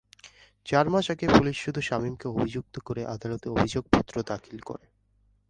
[0.65, 4.85] চার মাস আগে পুলিশ শুধু শামীমকে অভিযুক্ত করে আদালতে অভিযোগপত্র দাখিল করে।